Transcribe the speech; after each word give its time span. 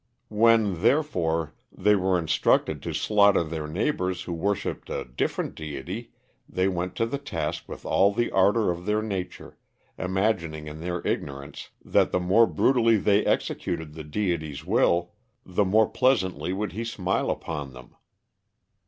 When, 0.29 0.81
therefore, 0.81 1.53
they 1.71 1.95
were 1.95 2.17
instructed 2.17 2.81
to 2.81 2.91
slaughter 2.91 3.43
their 3.43 3.67
neighbors 3.67 4.23
who 4.23 4.33
worshipped 4.33 4.89
a 4.89 5.05
different 5.05 5.53
deity, 5.53 6.11
they 6.49 6.67
went 6.67 6.95
to 6.95 7.05
the 7.05 7.19
task 7.19 7.69
with 7.69 7.85
all 7.85 8.11
the 8.11 8.31
ardor 8.31 8.71
of 8.71 8.87
their 8.87 9.03
nature, 9.03 9.59
imagining 9.99 10.65
in 10.67 10.79
their 10.79 11.05
ignorance 11.05 11.69
that 11.85 12.11
the 12.11 12.19
more 12.19 12.47
brutally 12.47 12.97
they 12.97 13.23
executed 13.23 13.93
the 13.93 14.03
deity's 14.03 14.65
will, 14.65 15.11
the 15.45 15.65
more 15.65 15.87
pleasantly 15.87 16.51
would 16.51 16.71
he 16.71 16.83
smile 16.83 17.29
upon 17.29 17.73
them. 17.73 17.95